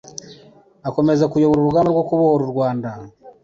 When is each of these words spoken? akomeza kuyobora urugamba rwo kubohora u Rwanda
akomeza 0.87 1.29
kuyobora 1.31 1.59
urugamba 1.61 1.89
rwo 1.93 2.03
kubohora 2.09 2.43
u 2.47 2.51
Rwanda 2.53 2.89